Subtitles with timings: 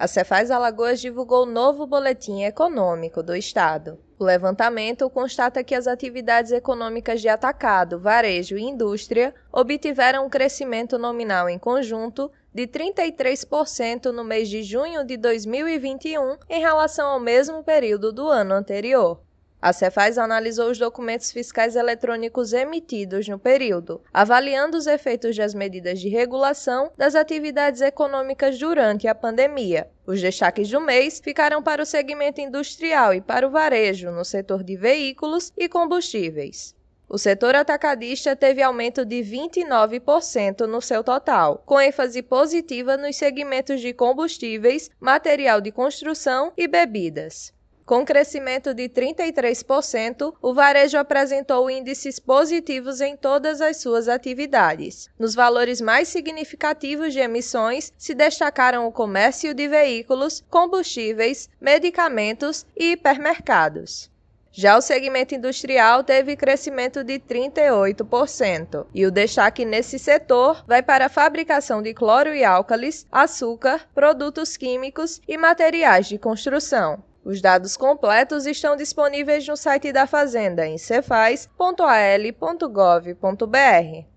[0.00, 3.98] A Cefaz Alagoas divulgou o novo boletim econômico do Estado.
[4.16, 10.98] O levantamento constata que as atividades econômicas de atacado, varejo e indústria obtiveram um crescimento
[10.98, 17.64] nominal em conjunto de 33% no mês de junho de 2021 em relação ao mesmo
[17.64, 19.20] período do ano anterior.
[19.60, 25.98] A Cefaz analisou os documentos fiscais eletrônicos emitidos no período, avaliando os efeitos das medidas
[26.00, 29.88] de regulação das atividades econômicas durante a pandemia.
[30.06, 34.62] Os destaques do mês ficaram para o segmento industrial e para o varejo, no setor
[34.62, 36.72] de veículos e combustíveis.
[37.08, 43.80] O setor atacadista teve aumento de 29% no seu total, com ênfase positiva nos segmentos
[43.80, 47.52] de combustíveis, material de construção e bebidas.
[47.88, 55.08] Com crescimento de 33%, o varejo apresentou índices positivos em todas as suas atividades.
[55.18, 62.92] Nos valores mais significativos de emissões se destacaram o comércio de veículos, combustíveis, medicamentos e
[62.92, 64.10] hipermercados.
[64.52, 71.06] Já o segmento industrial teve crescimento de 38%, e o destaque nesse setor vai para
[71.06, 77.02] a fabricação de cloro e álcalis, açúcar, produtos químicos e materiais de construção.
[77.24, 83.06] Os dados completos estão disponíveis no site da Fazenda em cefaz.al.gov.br.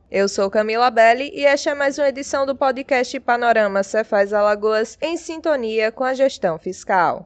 [0.09, 4.97] Eu sou Camila Belli e esta é mais uma edição do podcast Panorama Cefaz Alagoas
[5.01, 7.19] em sintonia com a gestão fiscal.